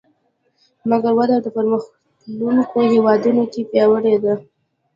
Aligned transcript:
مګر 0.89 1.11
وده 1.17 1.35
په 1.43 1.49
پرمختلونکو 1.55 2.77
هېوادونو 2.93 3.43
کې 3.51 3.61
پیاوړې 3.69 4.15
ده 4.23 4.33